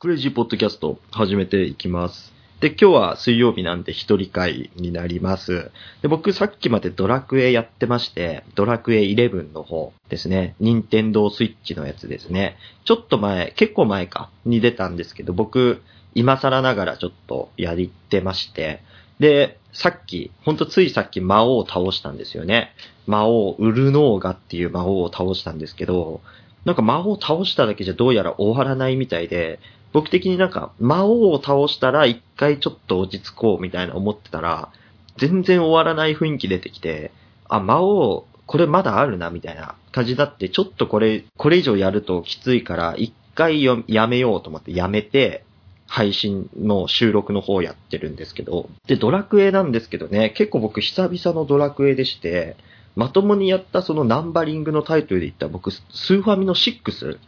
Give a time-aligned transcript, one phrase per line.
[0.00, 2.32] クレイジーポッドキャスト始めていきます。
[2.60, 5.72] で、今日は水曜日なんで一人会になります。
[6.02, 10.54] で、僕さっきまでドラクエやってまして、ドラクエ11の方ですね。
[10.60, 12.58] 任天堂スイッチのやつですね。
[12.84, 15.82] ちょっと前、結構前か、に出たんですけど、僕、
[16.14, 18.84] 今更ながらちょっとやりてまして、
[19.18, 22.72] で、さっき、ほんとついさっき魔王を倒したんですよね。
[23.08, 26.20] 魔王、ウルノーガっていう魔王を倒したんですけど、
[26.64, 29.58] なんか魔王倒しただけじゃどうやら終わらないみたいで、
[29.92, 34.70] 僕的になんか魔王を倒したら一回ちょっと落ち着こうみたいな思ってたら、
[35.16, 37.10] 全然終わらない雰囲気出てきて、
[37.48, 45.44] あ、魔王、これまだあるなみたいな感じだって、ちょっとこれ、これ以上やるときついから、一回やめようと思ってやめて、
[45.86, 52.56] 配信の収録の方やってるんですけど、で、ドラクエなんですけどね、結構僕久々のドラクエでして、
[52.94, 57.18] まともにやったそのナンバリングのタイトルで言った僕、スーファミの6、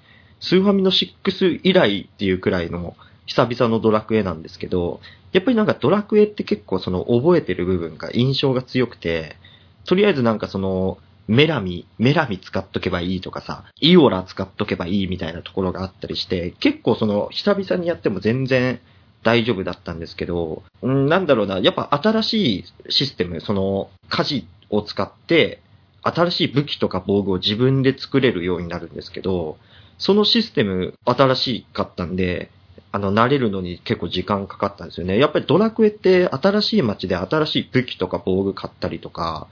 [0.40, 5.00] スーファミの6以来っていうくらいの久々のドラクエなんですけど、
[5.32, 9.36] やっぱりなんかドラクエって結構その覚えてる部分が印象が強くて、
[9.84, 18.80] とりあえずなんかその、メラミ、メラミ使っとけばいいとかさ、イオラ使っとけばいいみたいなところがあったりして、結構その、久々にやっても全然
[19.22, 25.62] 大丈夫だったんですけど、んなんだろうな、やっぱ新しいシステム、その、火事を使って、
[26.02, 29.56] 新しい武器とか防具を自分で作れるようになるんですけど、
[30.00, 32.50] そのシステム新しかったんで、
[32.90, 35.18] あの、慣れるのに結構時間かかったんですよね。
[35.18, 39.46] やっぱりドラクエって新しい街で新しい武器とか防具買ったりとか、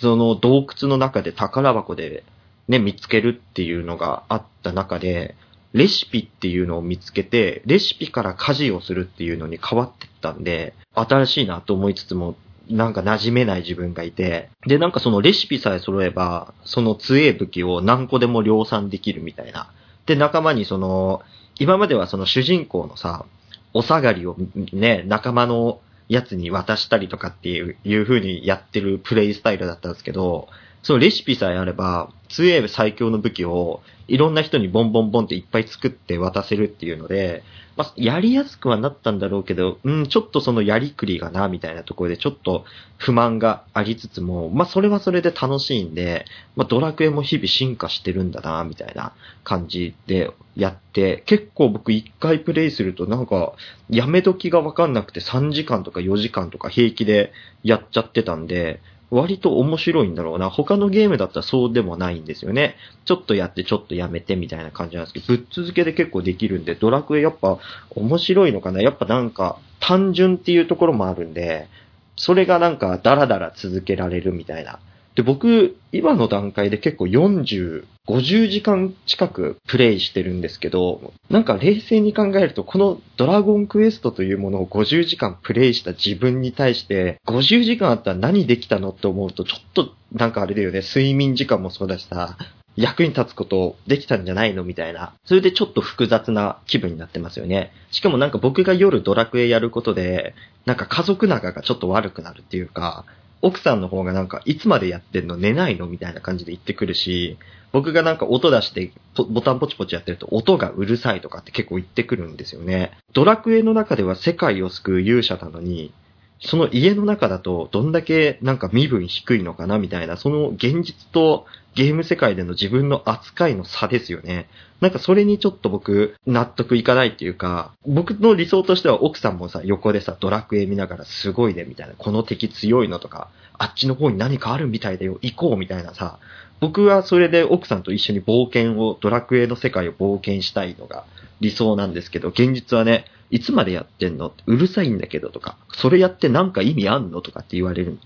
[0.00, 2.22] その洞窟の中で宝箱で
[2.68, 5.34] ね、見つけるっていうのがあった中で、
[5.72, 12.36] レシピっていうのを見つけて、レシピから家事をするっていうのに変わってったんで、新しいなと思いつつも、
[12.70, 19.70] なんか馴染めない自分がいて、で、なんかそのレシピさえ揃えば、その強い武器を何個でも量産できるみたいな。
[20.06, 21.22] で、仲間にその、
[21.58, 23.24] 今まではその主人公のさ、
[23.72, 24.36] お下がりを
[24.72, 30.48] ね、仲間のやつに渡したりとかっていう、いう風にやってるプレイスタイルだったんですけど、
[30.84, 37.42] そのレシピさえあれば、強い最強の武器をいろんな人にボンボンボンっていっぱい作って渡せるっていうので、
[37.76, 42.66] まあ、やりやすくはなったんだろうけど、うん、ちょっとそのやりくりがな、みたいなところでちょっと
[42.98, 53.54] 不満がありつつも、まあ、それはそれで楽しいんで、まあ、ドラクエも日々進化してるんだな、みたいな感じでやって、結構僕一回プレイするとなんか、
[53.88, 60.50] やめ時がわかんなくて3時間とか4時間とか平気でやっちゃってたんで、割と面白いんだろうな。
[60.50, 62.76] 他のゲームだったらそうでもないんですよね。
[63.04, 67.58] ちょっとやってちょっとやめてみたいな感じなんですけど、ぶっ続けで結構できるんで、ドラクエやっぱ
[67.90, 71.68] 面白いのかなやっぱなんか単純っていうところもあるんで、
[72.16, 74.78] それがなんかダラダラ続けられるみたいな。
[75.14, 92.36] で、僕、今の段階で結構40、50時間近くプレイしてるんですけど、なんか冷静に考えると、このドラゴンクエストというものを50時間プレイした自分に対して、50時間あったら何できたのって思うと、ちょっとなんかあれだよね、睡眠時間もそうだしさ、
[92.76, 95.14] 役に立つことできたんじゃないのみたいな。
[95.24, 97.72] それでちょっと複雑な気分になってますよね。
[97.92, 100.34] しかもなんか僕が夜ドラクエやることで、
[100.66, 103.04] なんか家族仲がちょっと悪くなるっていうか、
[103.44, 105.36] 奥さんの方がなんか、いつまでやってんの？
[105.36, 105.86] 寝ないの？
[105.86, 107.36] みたいな感じで言ってくるし、
[107.72, 112.92] 僕がなんか音出してボタンポチポチやってると音がうるさいとかって結構言ってくるんですよね。
[113.12, 115.92] ドラクエの中では世界を救う勇者なのに、
[116.40, 124.48] その家の中だとどんだけなんか身分低いのかなみたいな、その現実とゲーム世界での自分の扱いの差ですよね。
[124.80, 136.18] なんかそれにちょっと僕納得いかないっていうか、僕の理想としては奥さんもさ、横でさ、ドラクエ見ながらすごいねみたいな、この敵強いのとか、あっちの方に何かあるみたいだよ、行こうみたいなさ、
[136.60, 141.04] 僕はそれで奥さんと一緒に冒険を、ドラクエの世界を冒険したいのが
[141.40, 144.32] 理想なんですけど、現実はね、いつまでやってんの？
[144.46, 147.20] うるさいんだけどとか、それやってなんか意味あんの？
[147.20, 147.98] とかって言われる。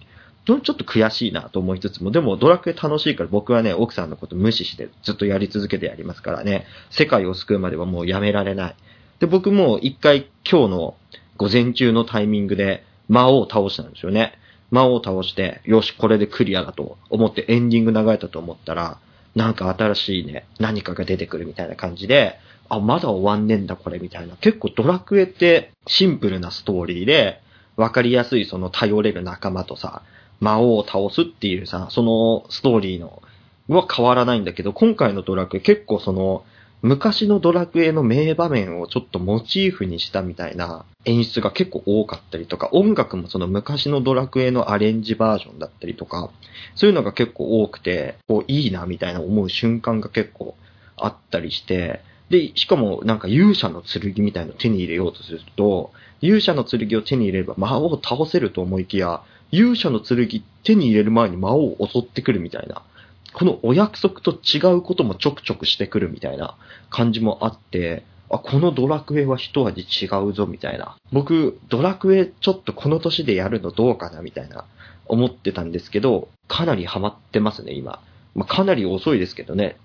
[0.60, 8.76] ちょっと悔しいなと思いつつも、でもドラクエ楽しいから僕はね、奥さんのこと無視してずっとやり続けてやりますからね、世界を救うまではもうやめられない。
[9.20, 10.96] で、僕も一回今日の
[11.36, 14.38] 午前中のタイミングで魔王を倒したんですよね。
[14.70, 18.98] 魔王を倒して、よし、これでクリアだと思ってエンディング流れたと思ったら、
[19.34, 24.36] なんか新しいね、何かが出てくるみたいな感じで、あ、まだ終わんねんだこれみたいな。
[24.36, 27.40] 結構ドラクエってシンプルなストーリーで、
[27.76, 30.02] わかりやすいその頼れる仲間とさ、
[30.40, 33.22] 魔王を倒すっていうさ、そのストーリーの、
[33.68, 36.44] は変わらないんだけど、今回のドラクエ結構その、
[36.80, 46.30] 昔のドラクエの名場面をちょっとモチーフにしたみたいな演出が結構多かったりとか、音楽もその昔のドラクエのアレンジバージョンだったりとか、
[46.76, 50.54] そういうのが結構多くて、こういいなみたいな思う瞬間が結構
[50.96, 52.00] あったりして、
[52.30, 62.82] で、しかもなんか勇者の剣みたいのを手に入れようとすると、勇者の剣を手に入れれば魔王を倒せると思いきや、勇者の剣手に入れる前に魔王を襲ってくるみたいな。
[63.34, 66.56] このお約束と違うこともちょくちょくしてくるみたいな
[66.90, 70.96] 感じもあって、あ、このドラクエは一味違うぞみたいな。
[71.12, 74.64] 僕、ドラクエちょっとこの年でやるのどうかなみたいな
[75.06, 78.00] 思ってたんですけど、かなりハマってますね、今。
[78.34, 79.76] まあ、かなり遅いですけどね。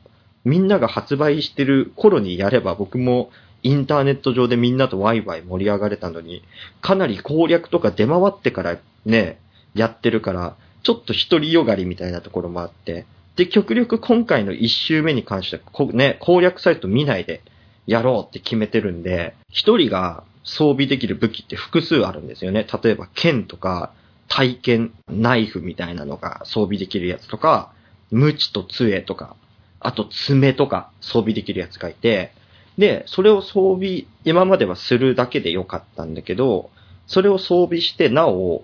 [0.44, 3.30] みんなが発売してる頃にやれば僕も
[3.62, 6.44] インターネット上でみんなとワイワイ盛り上がれたのに、
[6.81, 9.39] かなり攻略とか出回ってからね、
[9.74, 13.06] やってるから、ちょっと一人よがりみたいなところもあって、
[13.36, 17.42] で、極力今回の一周目に関しては、ね、攻略サイト見ないで
[17.88, 22.68] やろうって決めてるんで、一人が装備できる武器って複数あるんですよね。
[22.84, 23.92] 例えば剣とか、
[24.28, 27.72] 体験、ナイフみたいなのが装備できるやつとか、
[28.12, 29.36] 無知と杖とか、
[29.80, 32.34] あと爪とか装備できるやつがいて、
[32.78, 36.72] で、それを装備、今まではするだけでよかったんだけど、
[37.08, 38.64] それを装備して、なお、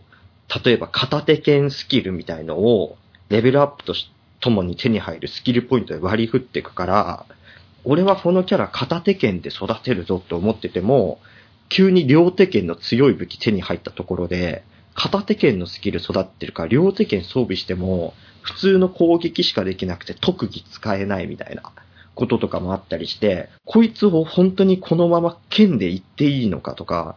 [0.64, 2.98] 例えば片手剣スキルみたいのを、
[3.30, 3.94] レベルアップと
[4.40, 7.26] ともに手に入るスキルポイントで割り振っていくから、
[7.84, 11.20] 俺はこのキャラ片手剣で育てるぞって思ってても、
[11.70, 14.64] 急に両手剣の強い武器手に入ったところで、
[14.96, 21.62] 片手剣のスキル育ってるから、両手剣装備しても、普通の攻撃しかできなくて特技使えないみたいな
[22.16, 27.16] こととかもあったりして、こいつを本当にこのまま剣で行っていいのかとか、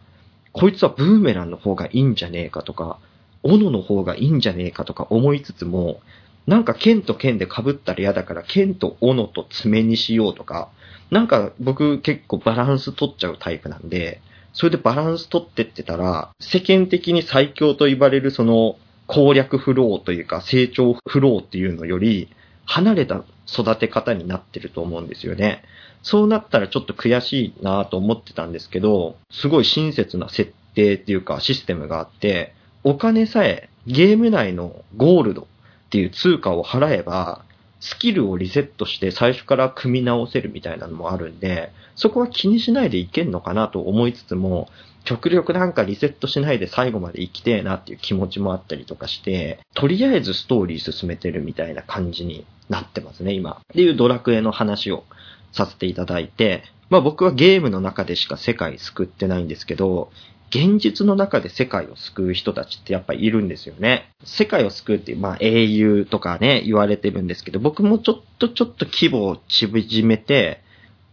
[0.51, 2.99] こいつはブーメランの方がいいんじゃねえかとか、
[3.43, 5.99] 斧の方がいいんじゃねえかとか思いつつも、
[6.47, 10.69] なんか剣と剣で被ったら嫌だから剣と斧と爪にしようとか、
[11.11, 14.21] なんか僕結構バランス取っちゃうタイプなんで、
[14.53, 22.29] それでバランス取ってってたら、世間的に最強と言われるその攻略フローというか成長フローっていうのより、
[22.65, 25.63] 離れた育て方になってると思うんですよね。
[26.01, 35.45] そうなったらちょっと悔しいなと思ってたんですけど、すごい親切な設定っていうかシステムがあって、お金さえゲーム内のゴールドっ
[35.89, 37.43] ていう通貨を払えば、
[37.79, 44.69] スキルをリセットして最初から組み直せるみたいなのもあるんで、そこは気にしないでいけんのかなと思いつつも、
[45.03, 53.51] 極力なんかリセットしないで最後まで生きてえなっていう気持ちもあったりとかして、とりあえずストーリー進めてるみたいな感じになってますね、今。
[53.51, 55.03] っていうドラクエの話を
[55.51, 60.09] させていただいて、まあ僕はゲームの中でしか世界救ってないんですけど、
[60.49, 64.09] 現実の中で世界を救う人たちってやっぱりいるんですよね。
[64.23, 70.61] 世界を救うっていう、まあ英雄とかね、言われてるんですけど、僕もちょっとちょっと規模を縮めて、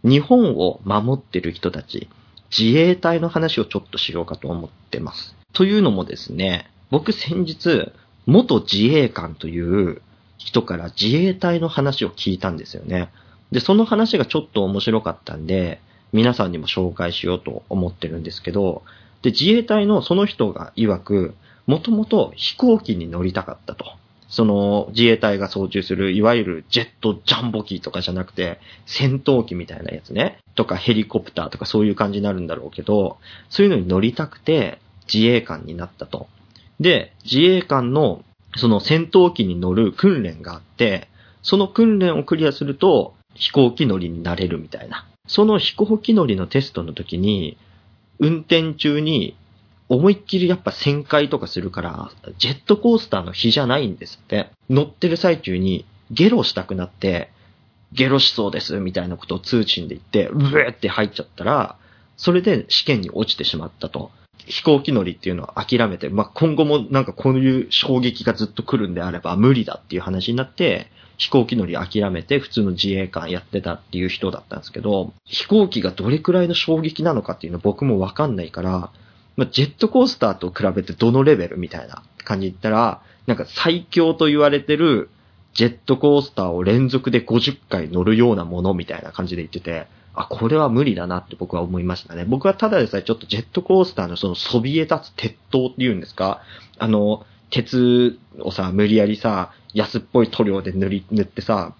[0.03, 2.07] 日本を守ってる人たち、
[2.55, 5.35] 自衛隊の話をちょっとしようかと思ってます。
[5.53, 7.91] というのもですね、僕先日、
[8.25, 10.01] 元自衛官という
[10.37, 13.09] 人から自衛隊の話を聞いたんですよね。
[13.51, 15.79] で、その話がちょっと面白かったんで、
[16.13, 18.83] 皆さんにも紹介しようと思ってるんですけど、
[19.21, 21.35] で、自衛隊のその人が曰く、
[21.67, 23.85] もともと飛行機に乗りたかったと。
[24.27, 30.39] その自衛隊が操縦する、いわゆるジェットジャンボ機とかじゃなくて、戦闘機みたいなやつね。
[30.55, 33.17] とかヘリコプターとかそういう感じになるんだろうけど、
[33.49, 34.79] そういうのに乗りたくて
[35.11, 36.27] 自衛官になったと。
[36.79, 38.23] で、自衛官の
[38.55, 41.09] その戦闘機に乗る訓練があって、
[41.43, 45.07] その訓練をクリアすると飛行機乗りになれるみたいな。
[45.27, 47.57] その飛行機乗りのテストの時に、
[48.21, 49.35] 運転中に
[49.89, 54.49] 思いっきりやっぱ旋回とかするから、ジェットコースターの日じゃないんですって。
[54.69, 57.29] 乗ってる最中にゲロしたくなって、
[57.91, 61.75] ゲロしそうですみたいなことを通信で言って、うーって入っちゃったら、
[62.15, 64.11] それで試験に落ちてしまったと。
[64.45, 70.89] 飛行機乗りっていうのは諦めて、まあ、今後もなんかこういう衝撃がずっと来るんであれば無理だっていう話になって、
[71.21, 78.89] 飛行機乗り諦めて普通の自衛官やってたっていう人だったんですけど、飛行機がどれくらいの衝撃なのかっていうの僕もわかんないから、
[79.37, 85.11] まあ、ジェットコースターと比べてどのレベルみたいな感じで言ったら、なんか最強と言われてる
[85.53, 89.85] ジェットコースターを連続で50回乗るようなものみたいな感じで言ってて、
[90.15, 92.25] あ、これは無理だなって僕は思いましたね。
[92.25, 96.41] 僕はただでさえちょっとジェットコースターのそのそびえ立つ鉄塔っていうんですか
[96.79, 101.73] あの、鉄をさ、無理やりさ、安っぽい塗料で塗り、塗ってさ、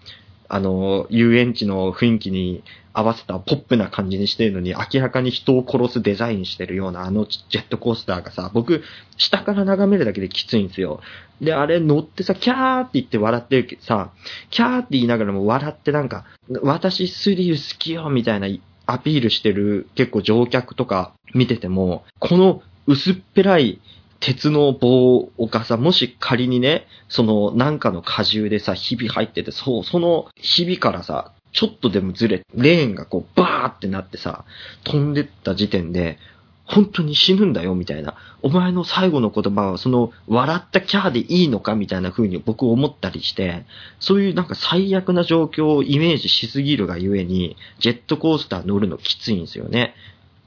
[0.53, 8.83] あの、遊園地の雰囲気に合わせたポップな感じにしてるのに、明らかに人を殺すデザインしてるようなあのジェットコースターがさ、僕、
[9.17, 10.99] 下から眺めるだけできついんですよ。
[11.39, 14.11] で、あれ乗ってさ、キャーって言って笑ってるけどさ、
[14.49, 16.25] キャーって言いながらも笑ってなんか、
[16.61, 18.47] 私スリル好きよみたいな
[18.87, 23.79] アピールしてる結構乗客とか見てても、この薄っぺらい
[24.21, 34.45] 鉄の棒がさ、もし仮にね、そのなんかの荷重でさ、ひび入ってて、そう、そのひびからさ、ちょっとでもずれ、レーンがこうバーってなってさ、
[34.83, 36.19] 飛んでった時点で、
[36.65, 38.15] 本当に死ぬんだよ、みたいな。
[38.43, 43.65] お前の最後の言葉は、その、笑ったキャーでいいのか、みたいな風に僕思ったりして、
[43.99, 49.95] そういうなんか最悪な状況をイメージしすぎるがゆえに、ジェットコースター乗るのきついんですよね。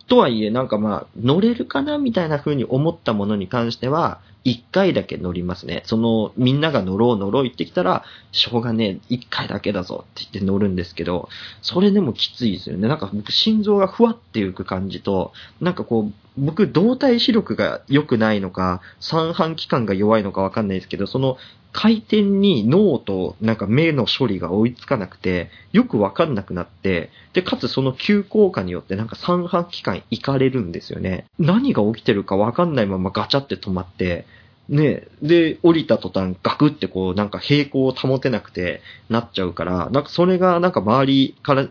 [0.07, 5.83] とはいえ、なんかまあ、乗れるかなみたいな風に思ったものに関しては、一回だけ乗りますね。
[5.87, 11.31] その、みんなが乗ろう乗ろう言ってきたら、しょうがねえ、一回だけだぞって言って乗るんですけど、
[11.63, 12.87] それでもきついですよね。
[12.87, 15.33] なんか僕、心臓がふわっていく感じと、
[15.63, 21.39] なんかこう、僕、動体視力が良くないのか、三半規管が弱いのかわかんないですけど、その、
[21.75, 31.27] 回転に脳となんか目の処理が追いつかなくて、よくわかんなくなって、で、かつその急降下によってなんか三半規管いかれるんですよね。
[31.41, 34.25] 何が起きてるかわかんないままガチャって止まって、
[34.69, 41.67] ねで、降りた途端ガクってこうなんか平行を保てなくてなっちゃうから、なんかそれがなんか周りから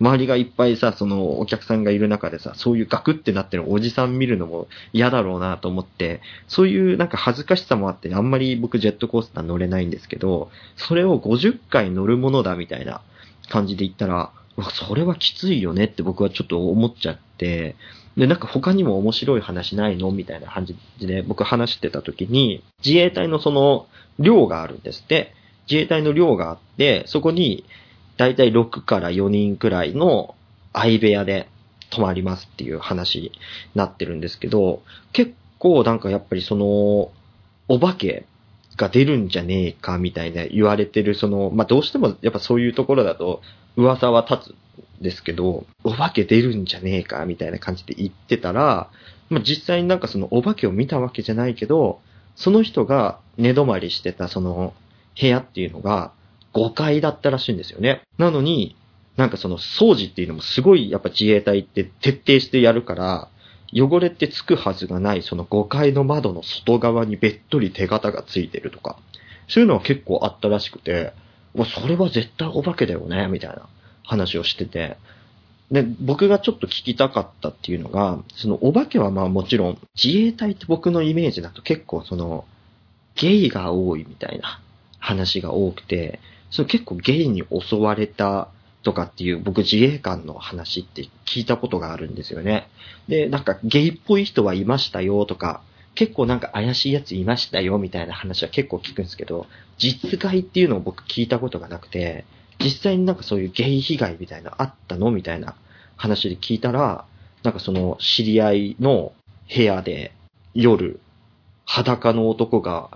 [0.00, 13.02] 周りがいっぱいさ、そのお客さんがいる中でさ、そういうガクってなってるおじさん見るのも嫌だろうなと思って、そういうなんか恥ずかしさもあって、あんまり僕ジェットコースター乗れないんですけど、それを50回乗るものだみたいな
[13.48, 14.32] 感じで言ったら、
[14.72, 17.76] それはきついよねって僕はちょっと思っちゃって、
[18.16, 23.86] で、なんか他にも面白い話ないのみたいな感じで僕話してた時に、自衛隊のその
[24.18, 25.34] 寮があるんですって。
[25.70, 27.64] 自衛隊の寮があって、そこに
[28.16, 30.34] だいたい6から4人くらいの
[30.72, 31.48] 相部屋で
[31.90, 33.32] 泊まりますっていう話に
[33.74, 37.12] なってるんですけど、結構なんかやっぱりその、
[37.68, 38.26] お化け
[38.76, 43.40] が出るんじゃねえかみたいな言われてる、その、まあ、どうしてもやっぱそういうところだと
[43.76, 44.54] 噂は立つ
[45.00, 48.90] んですけど、お化け出るんじゃねえかみたいな感じで言ってたら、
[49.30, 52.00] まあ、実際になんかそのお化けを見たわけじゃないけど、
[52.36, 54.74] その人が寝泊まりしてたその
[55.20, 56.12] 部屋っていうのが、
[56.54, 58.02] 5階だったらしいんですよね。
[58.18, 58.76] なのに、
[59.16, 63.28] なんかその掃除っていうのもすごいやっぱ自衛隊って徹底してやるから、
[63.72, 68.98] 汚れてつくはずがないその5階の窓の外側にべっとり手形がついてるとか、
[69.48, 71.12] そういうのは結構あったらしくて、
[71.54, 73.68] もうそれは絶対お化けだよね、みたいな
[74.04, 74.96] 話をしてて、
[75.70, 82.44] で、僕がちょっと聞きたかったっていうのが、そのお化けはまあもちろん、自衛隊って僕のイメージだと結構その、
[83.16, 84.60] ゲイが多いみたいな
[84.98, 86.20] 話が多くて、
[86.54, 88.48] それ結構ゲイに襲われた
[88.84, 92.68] とかっていう僕自衛官の話って聞いたことがあるんですよね。
[93.08, 95.62] で、なんかゲイっぽい人はいましたよとか、
[95.96, 102.24] 結構なんか怪しいやついましたよみたいな話は結構聞くんですけど、実害っていうのを僕聞いたことがなくて、
[102.60, 105.56] 実際になんかそういうゲイ被害みたいなあったのみたいな
[105.96, 107.04] 話で聞いたら、
[107.42, 109.12] なんかその知り合いの
[109.52, 110.12] 部屋で
[110.54, 111.00] 夜
[111.64, 112.90] 裸の男が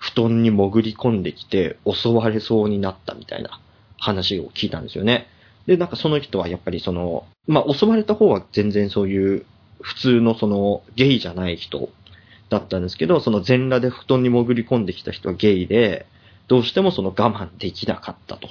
[0.00, 3.60] 布団に潜り込んできて襲われそうになったみたいな
[3.98, 5.28] 話を聞いたんですよね。
[5.66, 9.46] で、なんかその人はやっぱりその、まあ襲われた方は全然そういう
[9.80, 11.90] 普通のそのゲイじゃない人
[12.48, 16.06] だったんですけど、その全裸で布団に潜り込んできた人はゲイで、
[16.48, 18.48] どうしてもその我慢できなかったと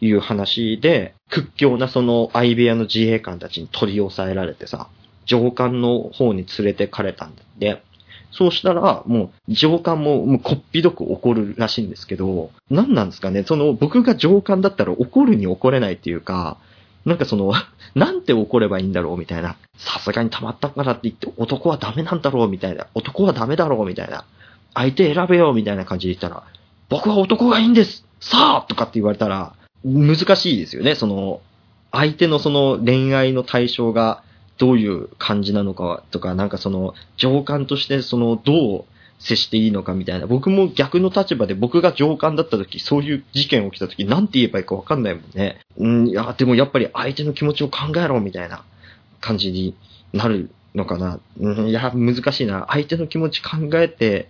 [0.00, 4.88] いう話で、屈強なその相部屋の自衛官たちに取り押さえられてさ、
[5.24, 7.82] 上官の方に連れてかれたんで、
[8.32, 16.56] そうしたら、もう、上官も、もう、こっぴどく怒るらしいんですけど、何なんですかね、その、僕が上官だったら怒るに怒れないっていうか、
[17.04, 17.52] なんかその、
[17.94, 19.18] なんて怒ればいいんだろう？
[19.18, 19.56] みたいな。
[19.76, 22.48] さすがに溜まったからって言って男はダメなんだろう？
[22.48, 22.86] みたいな。
[22.94, 23.86] 男はダメだろう？
[23.86, 24.24] みたいな。
[24.74, 25.52] 相手選べよ？
[25.52, 26.44] みたいな感じで言ったら、
[26.88, 30.94] 僕は男がいいんですさあとかって言われたら、難しいですよね。
[30.94, 31.40] その、
[31.90, 34.22] 相手のその恋愛の対象が
[34.60, 38.84] どういう感じなのかとか、なんかその、上官としてその、どう
[39.18, 40.26] 接していいのかみたいな。
[40.26, 45.60] 僕も逆の立場で僕が上官だった時、そういう事件起きた時、なんて言えばいいかわかんないもんね。
[45.78, 48.62] うん、いや、でもやっぱり相手の気持ちを考えろみたいな
[49.22, 49.74] 感じに
[50.12, 51.20] なるのかな。
[51.38, 52.66] うん、いや、難しいな。
[52.68, 54.28] 相手の気持ち考えて、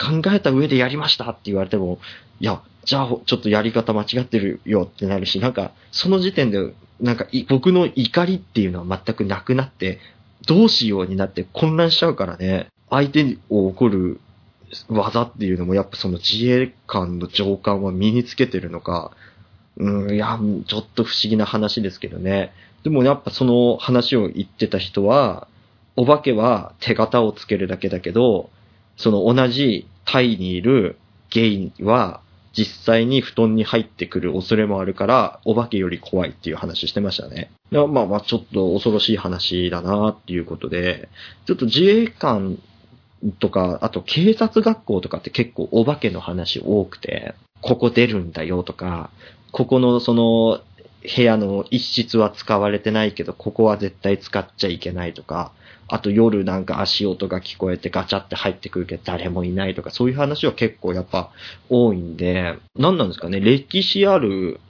[0.00, 1.98] 考えた上でやりましたって言われても、
[2.40, 9.98] いや、じゃあ、ちょっとやり方間違ってるよってなるし、なんか、その時点でなんか僕の怒りっていうのは全くなくなって、
[10.46, 14.20] どうしようになって混乱しちゃうからね、相手を怒る
[14.88, 19.12] 技っていうのもやっぱその自衛官の上官は身につけてるのか、
[19.76, 22.52] うん、いや、ちょっと不思議な話ですけどね。
[22.84, 25.48] でもやっぱその話を言ってた人は、
[25.96, 28.50] お化けは手形をつけるだけだけど、
[29.00, 30.98] その同じタイにいる
[31.30, 32.20] ゲイは
[32.52, 37.50] 実際に布団に入ってくる恐れもあるから、お化けより怖いっていう話してましたね。
[37.70, 41.08] まあまあ、ちょっと恐ろしい話だなっていうことで、
[41.46, 42.58] ちょっと自衛官
[43.38, 49.10] とか、あと警察学校とかって結構お化けの話多くて、ここ出るんだよとか、
[49.52, 50.60] ここのその
[51.02, 55.52] 部屋の一室は使われてないけど、ここは絶対使っちゃいけないとか、
[55.88, 61.30] あと夜なんか足音が聞こえてガチャって入ってくるけど誰もいないとか、そういう話は結構やっぱ
[61.68, 64.60] 多いんで、何なんですかね、歴史ある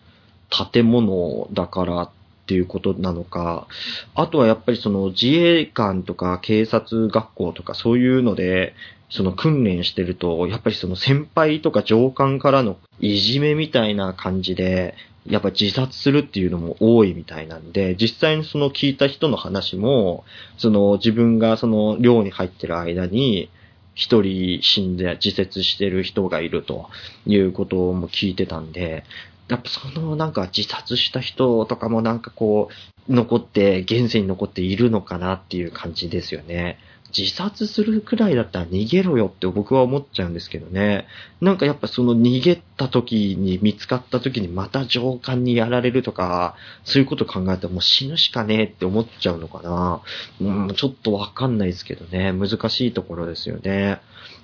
[0.72, 2.10] 建物だからっ
[2.46, 3.66] ていうことなのか、
[4.14, 8.74] あとはやっぱりその自衛官とか警察学校とかそういうので、
[9.10, 14.94] その訓練してると、やっぱりその先輩とか上官からのいじめみたいな感じで、
[15.26, 20.24] やっぱ自殺するっていうのも多いみたいなんで、実際にその聞いた人の話も、
[20.56, 23.50] その自分がその寮に入ってる間に、
[23.94, 26.88] 一人死んで自殺してる人がいると
[27.26, 29.04] いうことも聞いてたんで、
[29.48, 32.68] やっぱそのなんか自殺した人とかもなんかこ
[33.08, 36.78] う、残って、現世に残っているのかなっていう感じですよね。
[37.16, 41.06] 自殺するくらいだったら逃げろよって僕は思っちゃうんですけどね。
[41.40, 50.02] なんかやっぱその逃げた時に見つかった時にまた上官にやられるとか、そういうこと考えたらもう死ぬしかねえって思っちゃうのかな。
[50.40, 52.32] うん、ちょっとわかんないですけどね。
[52.32, 54.00] 難しいところですよね。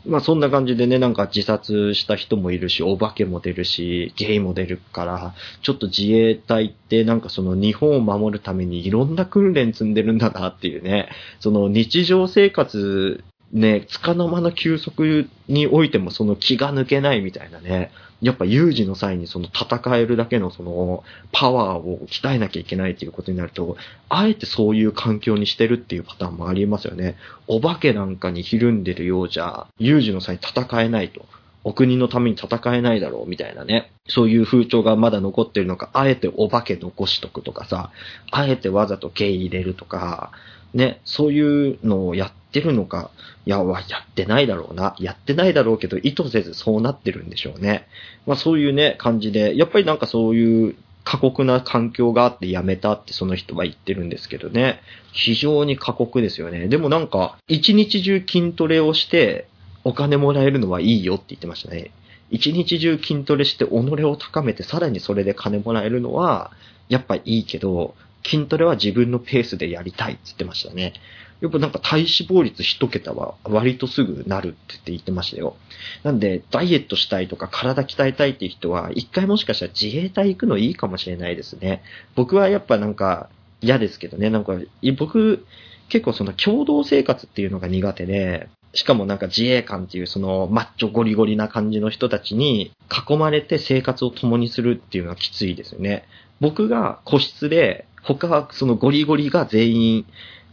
[0.06, 11.08] まあそんな感じでね、なんか自殺した人もいるし、お化けも出るし、ゲイも出るから、ちょっと自衛隊ってなんかその日本を守るためにいろんな訓練積んでるんだなっていうね、
[11.40, 23.76] その日常生活ね、つかの間の休息においてもその気が抜けないみたいなね、やっぱ有事の際にその戦えるだけのそのパワーを鍛えなきゃいけないっていうことになると、
[24.08, 27.16] あえてそういう環境にしてるっていうパターンもありますよね。
[27.46, 31.26] お化けなんかにひるんでるようじゃ、有事の際に戦えないと。
[31.62, 33.90] お国のために戦えないだろうみたいなね。
[34.06, 37.90] そういう風潮がまだ残ってるのか、あえてお化け残しとくとかさ、
[38.30, 40.30] あえてわざとゲイ入れるとか、
[40.74, 43.10] ね、そういうのをやってるのか、
[43.44, 44.96] いや、やってないだろうな。
[44.98, 47.86] やってないだろうけど、意図せずそうなってるんでしょうね。
[48.26, 54.80] まあそういうね、感じで、やっぱりなんかそういう過酷な環境があって辞めたってその人は言ってるんですけどね。
[55.12, 56.66] 非常に過酷ですよね。
[56.66, 59.48] でもなんか、一日中筋トレをして、
[59.84, 61.92] お金もらえるのはいいよって言ってましたね。
[62.30, 63.70] 一日中筋トレして己
[64.04, 66.50] を高めて、さらにそれで金もらえるのは、
[66.88, 70.94] やっぱいいけど、筋トレは自分のペースでやりたいって言ってましたね。
[71.40, 75.56] やっぱなんか体脂肪率一桁は割とすぐなるって言ってましたよ。
[76.02, 81.82] なんで、ダイエットしたいとか体鍛えたいっていう人は、一回もしかしたら自衛隊行くのいいかもしれないですね。
[82.14, 83.28] 僕はやっぱなんか
[83.60, 84.30] 嫌ですけどね。
[84.30, 84.54] なんか、
[84.96, 85.44] 僕、
[85.88, 92.72] 結構その共同生活っていうのが苦手で、しかもなんか自衛官っていうそのマッチョゴリゴリな感じの人たちに
[93.08, 96.04] 囲まれて生活を共にするっていうのはきついですよね。
[96.40, 100.06] 僕が個室で他はそのゴリゴリが全員、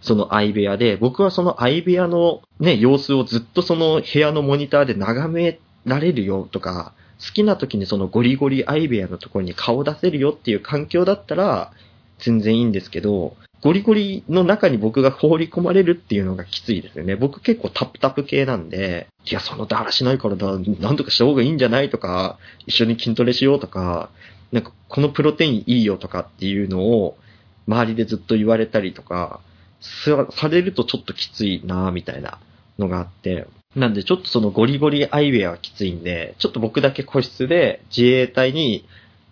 [0.03, 6.93] その相部屋で、僕はその相部屋のね、様子をずっとその部屋のモニターで眺められるよとか、
[7.25, 11.71] 好きな時にそのゴリゴリ相部屋のところに顔出せるよっていう環境だったら、
[12.19, 17.15] 全然いいんですけど、ゴリゴリの中に僕が放り込まれるっていうのがきついですよね。
[17.15, 22.37] 僕結構タプタプ系なんで、いや、そのだらしないからだ、なんとかした方がいいんじゃないとか、
[22.67, 24.09] 一緒に筋トレしようとか、
[24.51, 27.17] なんかこのプロテインいいよとかっていうのを、
[27.65, 29.39] 周りでずっと言われたりとか、
[29.83, 32.39] されるとちょっときついなみたいな
[32.79, 38.87] のがあって、なんでちょっとそのゴリゴリアイウェアはきついんで、ちょっと僕だけ個室で自衛隊に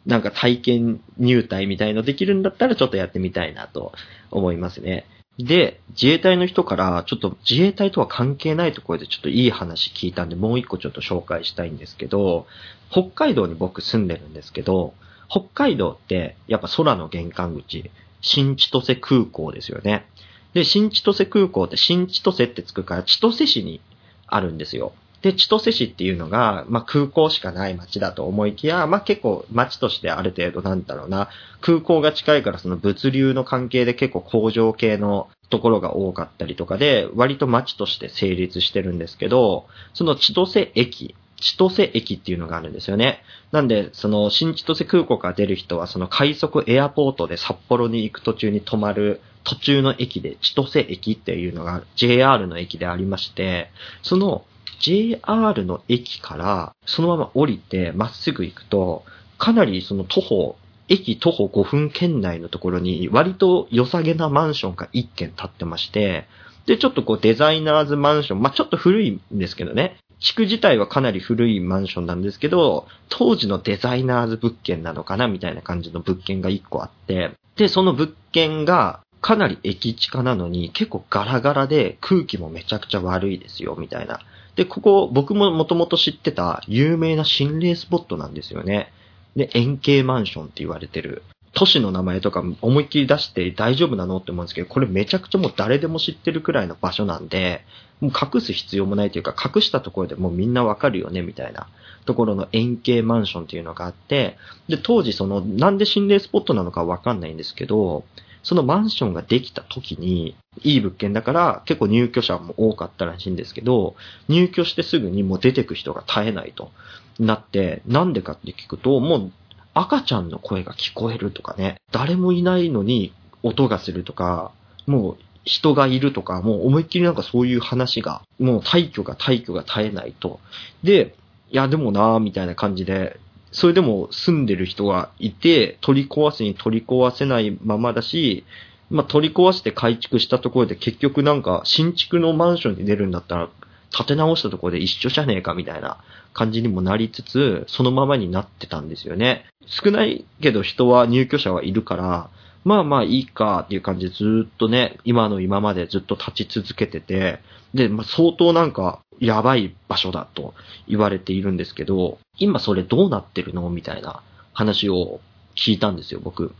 [0.05, 3.93] なんか体験入隊みたいのできるんだったらちょっとやってみたいなと
[4.31, 5.05] 思いますね。
[5.37, 12.47] で、自衛隊の人からちょっと自衛隊とは関係ないところでちょっといい話聞いたんでもう一個ちょっと紹介したいんですけど、
[12.89, 14.93] 北海道に僕住んでるんですけど、
[15.29, 17.89] 北海道ってやっぱ空の玄関口、
[18.21, 20.05] 新千歳空港ですよね。
[20.53, 23.81] で、新千歳空港って新千歳ってつくから千歳市に
[24.27, 24.93] あるんですよ。
[25.21, 31.29] で、千歳市っていうのが、まあ、空港しかない街だと思いきや、まあ、結構街としてある程度なんだろうな、
[31.61, 43.23] 空港が近いからその物流の関係で結構工場系のところが多かったりとかで、割と街として成立してるんですけど、その千歳駅千歳駅っていうのがあるんですよね。
[43.51, 53.71] なんで、その新千歳空港から出る人は、その快速エアポートで札幌に行く途中に止まる途中の駅で千歳駅っていうのが JR の駅でありまして、
[54.03, 54.45] その
[54.79, 59.03] JR の駅からそのまま降りてまっすぐ行くと、
[59.37, 60.55] かなりその徒歩、
[60.87, 66.27] 駅徒歩5分圏内のところに割と良さげなマンションが1軒建ってまして、
[66.65, 69.97] で、ちょっとこうデザイナーズマンション、まあ、ちょっと古いんですけどね。
[70.19, 84.19] 地区自体はかなり古いマンションなんですけど、当時のデザイナーズ物件なのかなみたいな感じの物件が1個あって、で、その物件がかなり駅地下なのに結構ガラガラで空気もめちゃくちゃ悪いですよ、みたいな。
[84.55, 88.91] で、ここ僕ももともと知ってた有名な心霊スポットなんですよね。
[89.35, 97.63] で、円形マンションって言われてる都市の名前とか思いっきり出して大丈夫なのって思うんですけど、これめちゃくちゃもう誰でも知ってるくらいの場所なんで、
[97.99, 101.67] もう隠す必要もないというか、隠したところでもうみんなわかるよね、みたいな
[102.05, 104.37] ところの円形マンションっていうのがあって、
[104.69, 108.05] で、当時その、なんで心霊スポットなのかわかんないんですけど、
[108.43, 113.95] そのマンションができた時に、いい物件だから結構入居者も多かったらしいんですけど、
[114.27, 116.71] 入居してすぐにもう出てく人が絶えないと
[117.19, 119.31] なって、なんでかって聞くと、もう
[119.73, 124.51] 赤ちゃんの声が聞こえるとかね、誰もいないのに音がするとか、
[124.87, 130.39] もう人がいるとか、もう思いっきりなんかそういう話が、もう退去が退去が絶えないと。
[130.83, 131.15] で、
[131.51, 133.19] いやでもなーみたいな感じで、
[133.51, 138.45] それでも住んでる人がいて、取り壊すに取り壊せないままだし、
[138.89, 143.49] まあ、取り壊して改築したところで結局なんか新築のマンションに出るんだったら
[143.95, 145.97] 建て直したところで一緒じゃねえかみたいな
[146.33, 149.45] 感じにもなりつつ、そのままになってたんですよね。
[149.65, 152.29] 少ないけど人は入居者はいるから、
[152.63, 157.39] まあまあいいかっていう感じでずっとね、今の今までずっと立ち続けてて、
[157.73, 160.53] で、まあ、相当なんかやばい場所だと
[160.87, 164.21] 言われているんですけど、今それどうなってるのみたいな
[164.53, 165.21] 話を
[165.55, 166.53] 聞いたんですよ、僕。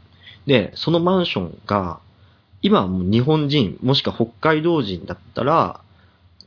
[0.46, 2.00] で、そのマンションが、
[2.62, 5.82] 今もう日本人、もしくは北海道人だったら、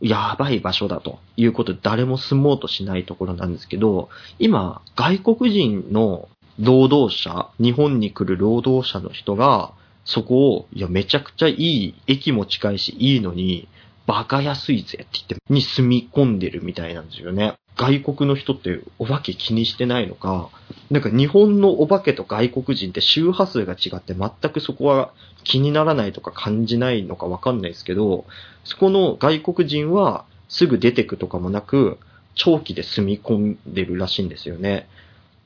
[0.00, 9.72] やばい場所だということで誰も住もうとしないところなんですけど、今、外国人の労働者、日本に来る労働者の人が、
[10.04, 13.68] そこを、いや、めちゃくちゃいい、駅も近いし、いいのに、
[14.06, 17.54] バカ安いぜって言って、に住み込んでるみたいなんですよね。
[17.76, 20.50] 外国の人ってお化け気にしてないのか、
[20.90, 25.12] なんか日本のお化けと外国人って周波数が違って全くそこは
[25.42, 28.26] 気にならないとか感じないのかわかんないですけど、
[28.64, 31.98] そこの外国人はすぐ出てくとかもなく、
[32.36, 34.88] 長期で住み込んでるらしいんですよね。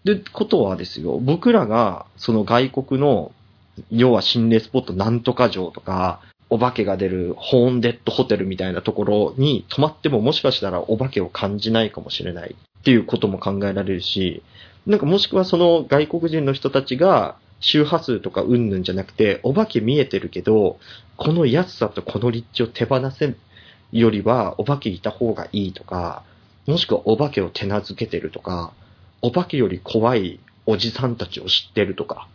[0.08, 3.32] で、ことはですよ、僕らがその外国の、
[3.90, 14.42] 要は心霊スポットなんとか城とか、お化けが出るホーンデッドホテルみたいなところに泊まってももしかしたらお化けを感じないかもしれないっていうことも考えられるし、
[14.86, 20.78] なんかもしくはその外国人の人たちが周波数とかうんぬんじゃなくて、お化け見えてるけど、
[21.18, 23.34] この安さとこの立地を手放せ
[23.92, 26.22] よりはお化けいた方がいいとか、
[26.66, 28.72] もしくはお化けを手なずけてるとか、
[29.22, 32.28] お化けより怖いおじさんたちを知ってるとか、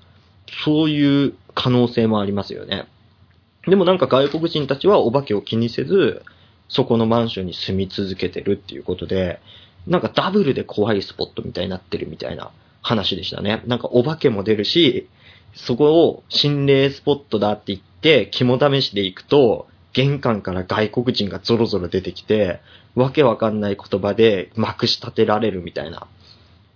[0.66, 2.88] そういう可能性もありますよね。
[3.68, 6.24] でもなんか外国人たちはお化けを気にせず、
[6.68, 9.40] そこのマンションに住み続けてるっていうことで、
[9.88, 13.62] なんかダブルで怖いスポットみたいになってるみたいな話でしたね。
[13.68, 15.08] なんかお化けも出るし、
[15.56, 22.60] そこを心霊スポットだって言って、肝試しで行くと、玄関から外国人がゾロゾロ出てきて、
[22.96, 26.08] わけわかんない言葉でまくし立てられるみたいな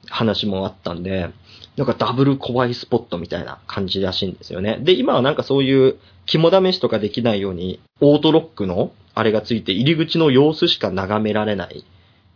[0.09, 1.29] 話もあったんで、
[1.75, 4.79] なんかダブル怖いスポットみたいな感じらしいんですよね。
[4.81, 11.85] で、今はなんかそういう肝試しとかできないように、オートロックのあれがついて入り口の様子しか眺められない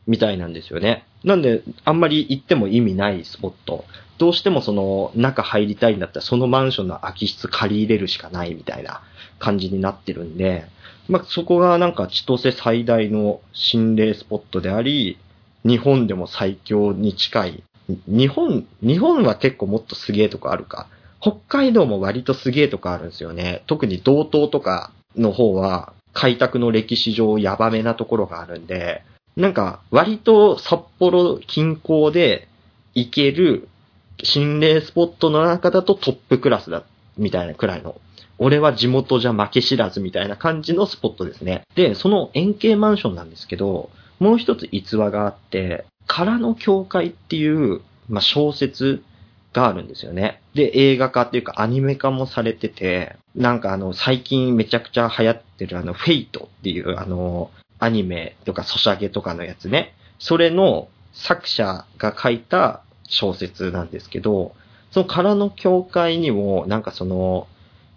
[0.07, 1.05] みたいなんですよね。
[1.23, 3.85] なんで、あんまり行っても意味ないスポット。
[4.17, 9.01] どうしてもその中入りたいんだったらそのマンションの空き室借り入れるしかないみたいな
[9.39, 10.67] 感じになってるんで、
[11.07, 15.17] まあ、そこがなんか千歳最大の心霊スポットであり、
[15.63, 17.63] 日本でも最強に近い
[18.07, 20.87] 日本、日本は結構もっとすげえとこあるか。
[21.19, 23.63] 北海道も割とすげえとこあるんですよね。
[23.67, 29.03] 特に道東とかの方は開拓の歴史上ヤバめなところがあるんで、
[29.35, 32.47] なんか割と札幌近郊で
[32.93, 33.67] 行ける
[34.23, 36.83] 心霊スポットの中だとトップクラスだ、
[37.17, 37.95] みたいなくらいの。
[38.37, 41.61] 俺は地元じゃ負け知らずみたいな感じのスポットですね。
[41.75, 43.91] で、その円形マンションなんですけど、
[44.21, 49.03] もう一つ逸話があって、空の教会っていう、まあ、小説
[49.51, 50.41] があるんですよね。
[50.53, 59.95] で、映画化っていうかアニメ化もされてて、なんかあの、最近めちゃくちゃ流行ってるあの、フェイトっていうあの、アニメとかソシャゲとかのやつね。
[60.19, 64.53] それの作者が書いた小説なんですけど、
[64.91, 67.47] その空の教会にも、なんかその、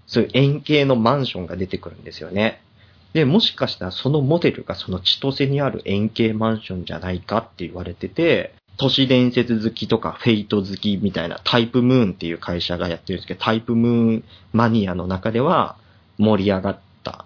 [0.07, 2.63] そういう円形のマンションが出てくるんですよね。
[3.15, 15.77] で、もしかしたらそのモデルがその千歳にある円形マンションじゃないかって言われてて、都市伝説好きとかフェイト好きみたいなタイプムーンっていう会社がやってるんですけど、タイプムーンマニアの中では
[16.19, 17.25] 盛り上がった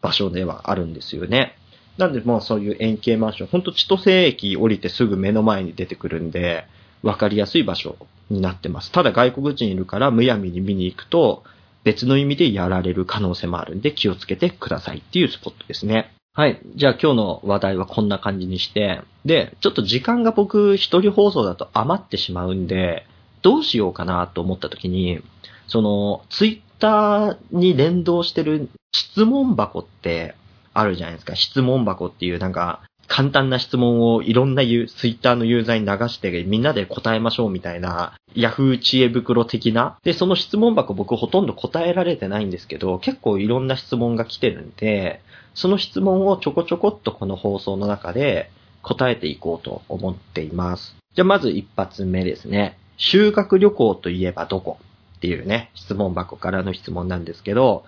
[0.00, 1.58] 場所ではあるんですよね。
[1.98, 6.64] なんでもうそういう円形マンション、ほんと千歳駅降りてすぐ目の前に出てくるんで、
[7.02, 7.96] わかりやすい場所
[8.30, 8.90] になってます。
[8.90, 11.44] ただ外国人いるからむやみに見に行くと、
[11.86, 16.12] 別の意味でやられる可能性もあるんで気をつけてくださいっていうスポットですね。
[16.34, 16.60] はい。
[16.74, 23.06] じゃあ今日の話題はこんな感じにして、で、ちょっと時間が僕一人放送だと余ってしまうんで、
[23.42, 25.22] どうしようかなと思った時に、
[25.68, 30.34] その、ツイッターに連動してる質問箱って
[30.74, 31.36] あるじゃないですか。
[31.36, 39.98] 質問箱っていうなんか、簡単な質問をいろんなユツイッターのユーザーに流してみんなで答えましょうみたいな、ヤフー知恵袋的な。
[40.02, 45.22] で、その質問箱僕ほとんど答えられてないんですけど、結構いろんな質問が来てるんで、
[45.54, 48.50] その質問をちょこちょこっとこの放送の中で
[48.82, 50.96] 答えていこうと思っています。
[51.14, 52.76] じゃあまず一発目ですね。
[52.98, 54.78] 修学旅行といえばどこ
[55.16, 57.84] っていうね、質問箱からの質問なんですけど、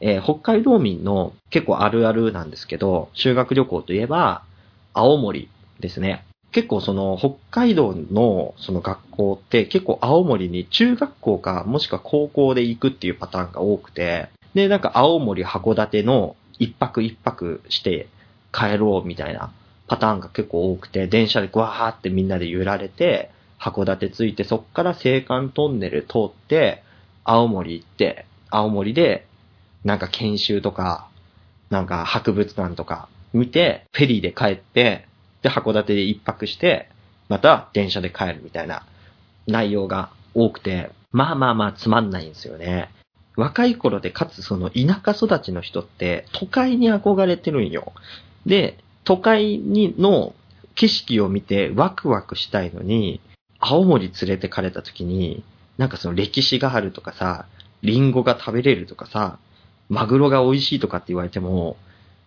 [0.00, 4.44] えー、北海道民の結構あるあるなんですけど、修学旅行といえば、
[4.94, 5.48] 青森
[5.80, 6.24] ですね。
[6.52, 18.08] 結構その北海道のその学校って結構青森に中学校かもしくは高校で行くっていうパターンが多くて、で、なんか青森函館の一泊一泊して
[18.52, 19.52] 帰ろうみたいな
[19.86, 26.82] パターンが結構多くて、電車でグワーってみんなで揺られて、函館着いて、そっから青函トンネル通って、
[27.24, 29.26] 青森行って、青森で
[29.84, 31.08] なんか研修とか、
[31.70, 35.06] なんか博物館とか見て、フェリーで帰って、
[35.42, 36.88] で、函館で一泊して、
[37.28, 38.84] また電車で帰るみたいな
[39.46, 42.90] 内容が多くて、まあまあまあつまんないんですよね。
[43.36, 47.92] 若い頃でかつその田舎育ちの人って都会に憧れてるんよ。
[48.46, 50.34] で、都会にの
[50.74, 53.20] 景色を見てワクワクしたいのに、
[53.58, 55.44] 青森連れてかれた時に、
[55.78, 57.46] なんかその歴史があるとかさ、
[57.82, 59.38] リンゴが食べれるとかさ、
[59.88, 61.76] マグロが美味しいとかって言われても、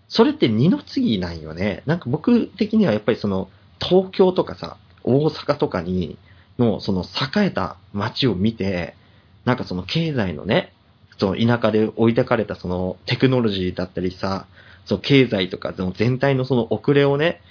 [0.07, 1.83] それって二の次なんよね。
[1.85, 6.17] なんか僕的にはやっぱりその、東京とかさ、大阪とかに、
[6.59, 8.95] の、その栄えた街を見て、
[9.45, 10.73] なんかその経済のね、
[11.17, 14.45] その田舎で置いてかれたそのテクノロジーだったりさ、
[14.85, 17.41] その経済とかその全体のその遅れをね、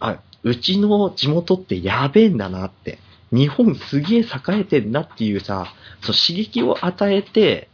[0.00, 2.98] あ、うちの地元ってやべえんだなって、
[3.32, 4.24] 日本すげえ栄
[4.60, 5.72] えてんなっていうさ、
[6.02, 7.68] そう刺激を与えて、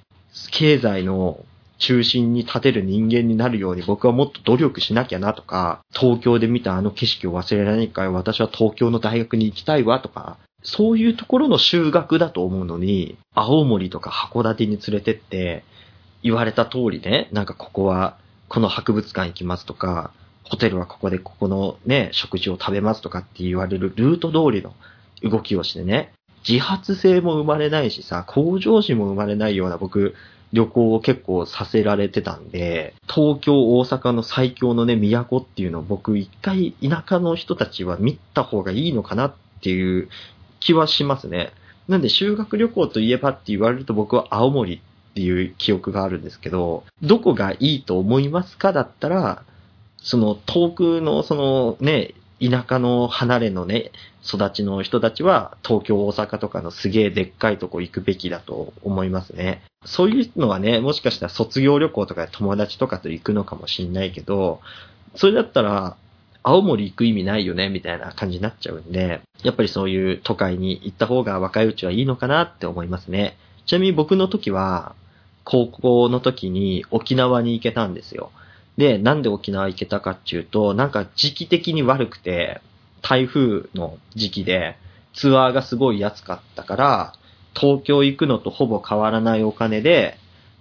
[0.53, 1.45] 経済の
[1.79, 15.65] 中心に立てる人間になるように僕はもっと努力しなきゃなとか、東京で見たあの景色を忘れられないから私は東京の大学に行きたいわとか、そういうところの修学だと思うのに、青森とか函館に連れてって、
[16.23, 20.13] 言われた通りね、なんかここはこの博物館行きますとか、
[20.43, 24.75] ホテルはここでここのね、食事を食べますとかって言われるルート通りの
[25.23, 26.13] 動きをしてね、
[26.49, 30.15] 自発性も生まれないしさ、向上心も生まれないような僕、
[30.53, 40.09] 旅行を結構させられてたんで、東京、大阪の最強のね、都っていうのを僕一回田舎の人たちは見た方がいいのかなっていう
[40.61, 41.53] 気はしますね。
[41.89, 44.81] なんで修学旅行といえばって言われると僕は青森っ
[45.15, 49.43] ていう記憶があるんですけど、どこがいいと思いますかだったら、
[49.99, 53.91] その遠くのそのね、田舎の離れのね、
[54.25, 59.63] 育ちの人たちは東京、大阪とかのすげえでっかいとこ行くべきだと思いますね。
[59.85, 64.61] そういうのはね、もしかしたら卒業旅行とかで友達とかと行くのかもしんないけど、
[65.15, 65.97] それだったら、
[66.45, 73.37] 青森行く意味ないよね、みたいな感じになっちゃうんで、やっぱりそういう都会に行った方が若いうちはいいのかなって思いますね。
[73.67, 74.95] ちなみに僕の時は、
[75.45, 78.31] 高校の時に沖縄に行けたんですよ。
[78.79, 82.63] で、なんで沖縄行けたかっていうと、なんか時期的に悪くて、
[83.03, 84.77] 台風の時期で、
[85.15, 87.13] ツアーがすごい安かったから、
[87.55, 90.17] 東京行くのとほぼ変わらないお金で、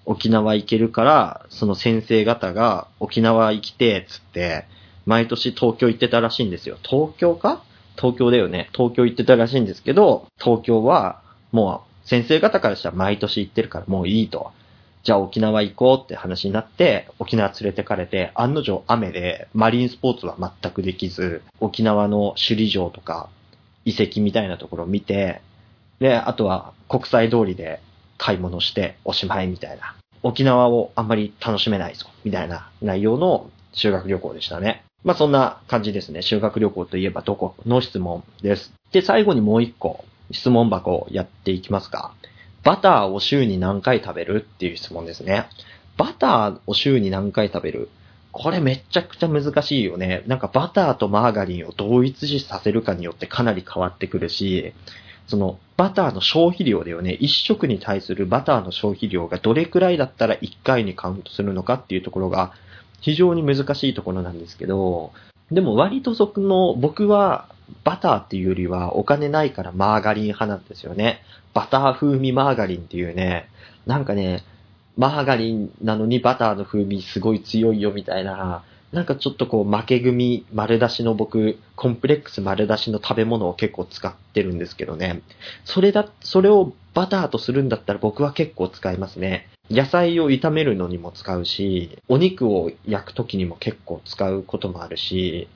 [0.05, 4.65] 沖縄行けるから、その先生方が沖縄行きて、つって、
[5.05, 6.77] 毎年東京行ってたらしいんですよ。
[6.81, 7.63] 東京か？
[7.97, 8.69] 東京だよね。
[8.73, 14.51] 東京行ってたらしいんですけど、東京はもう先生方からしたら毎年行ってるからもういいと。
[15.07, 23.29] じゃあ沖縄行こうって話になって、沖縄連れてかれて、案の定雨で、マリンスポーツは全くできず、沖縄の首里城とか、
[23.85, 25.39] 遺跡みたいなところを見て、
[26.01, 27.79] で、あとは国際通りで
[28.17, 29.95] 買い物しておしまいみたいな。
[30.23, 34.83] 沖縄をあんまり楽しめないぞ、みたいな内容の修学旅行でしたね。
[35.05, 36.21] まあそんな感じですね。
[36.21, 38.73] 修学旅行といえばどこの質問です。
[38.91, 42.11] で、最後にもう一個質問箱をやっていきますか。
[42.67, 45.47] バターを週に何回食べるっていう質問ですね。
[45.95, 47.89] バターを週に何回食べる？
[48.33, 50.23] これめちゃくちゃ難しいよね。
[50.27, 54.73] なんかバターとマーガリンを同一視させるかによってかなり変わってくるし、
[55.27, 57.13] そのバターの消費量だよね。
[57.13, 62.51] 一食に対するバターの消費量がどれくらいだったら1回にカウントするのかっていうところが
[62.99, 65.13] 非常に難しいところなんですけど、
[65.53, 67.47] でも割とその僕は
[67.83, 71.21] バターっていうよりはお金ないからマーガリン派なんですよね。
[71.53, 73.49] バター風味マーガリンっていうね、
[73.85, 74.43] なんかね、
[74.97, 85.21] マーガリンなのにバターの風味すごい強いよみたいななんかちょっとこう負け組丸出しの僕、コンプレックス丸出しの食べ物を結構使ってるんですけどね。
[85.65, 89.49] それだ、それをバターとするんだったら僕は結構使いますね。
[89.69, 95.49] 野菜を炒めるのにも使うし、お肉を焼くときにも結構使うこともあるし、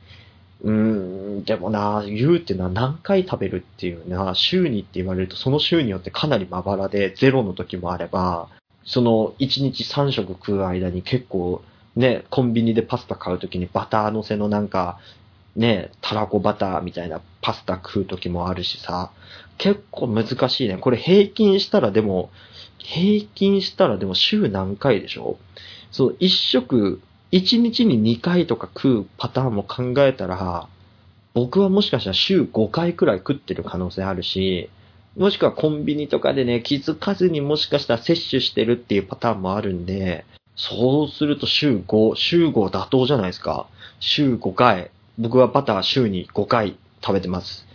[0.64, 8.48] うん、でもな、言うっていうのは何回食べるっていうな、週にって言われるとその週によってかなりまばらで、ゼロの時もあれば、
[8.86, 11.64] その1日3食食う間に結構
[11.96, 15.00] ね、コンビニでパスタ買うときにバター乗せのなんか、
[15.56, 19.12] ね、たらこバターみたいなパスタ食うときもあるしさ、
[19.58, 20.78] 結構難しいね。
[20.78, 22.30] これ平均したらでも、
[22.78, 25.38] 平均したらでも週何回でしょ？
[25.92, 30.68] そう、一食、一日に2回とか食うパターンも考えたら、
[31.34, 34.70] 僕はもしかしたら週5回くらい食ってる可能性あるし、
[35.18, 43.68] もしくはコンビニとかでね、気づかずにもしかしたら摂取してるっていうパターンもあるんで、そうすると週5、週5妥当じゃないですか。
[44.00, 44.92] 週5回。
[45.18, 47.66] 僕はバター週に5回食べてます。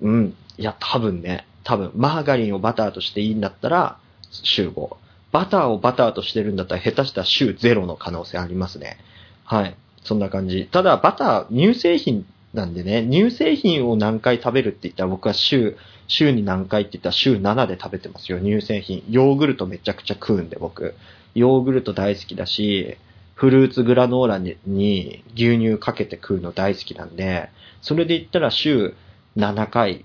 [0.00, 0.36] うん。
[0.58, 1.46] いや、多分ね。
[1.64, 3.98] 多分、マーガリンをバターとしていいんだったら、
[4.30, 4.96] 週5。
[5.32, 8.98] バターをバターとしてるんだったら、下手したら週0の可能性ありますね。
[9.44, 9.76] はい。
[10.04, 10.68] そんな感じ。
[10.70, 19.02] ただ、バター、乳製品なんでね、乳製品を何回食べるって言ったら僕は週、週に何回って言ったら週7で食べてますよ、乳製品。
[19.08, 20.94] ヨーグルトめちゃくちゃ食うんで、僕。
[21.34, 22.98] ヨーグルト大好きだし、
[23.34, 27.48] フルーツグラノーラに牛乳かけて食うの大好きなんで、
[27.80, 28.94] それで言ったら週
[29.36, 30.04] 7回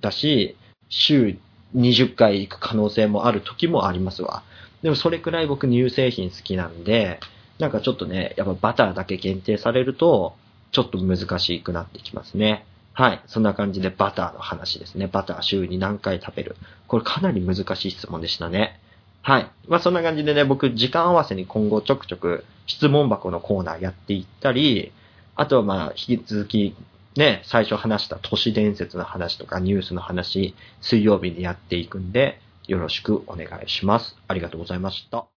[0.00, 0.56] だし、
[0.88, 1.36] 週
[1.74, 4.44] 20回行く可能性もある時もありますわ。
[4.82, 7.20] でもそれくらい僕乳製品好きなんで、
[7.58, 10.34] なんかちょっとね、やっぱバターだけ限定されると、
[10.72, 12.64] ちょっと難しくなってきますね。
[12.92, 13.22] はい。
[13.26, 15.06] そんな感じでバターの話ですね。
[15.06, 16.56] バター週に何回食べる。
[16.86, 18.80] これかなり難しい質問でしたね。
[19.22, 19.50] はい。
[19.68, 24.92] まあそんな感じでね、僕時間合わせに今後ちょくちょく質問箱のコーナーやっていったり、
[25.34, 26.74] あとはまあ引き続き
[27.16, 34.16] ね、最初話した都市伝説の話とかニュースの話、水曜日にやっていくんで、よろしくお願いします。
[34.28, 35.30] ありがとうございました。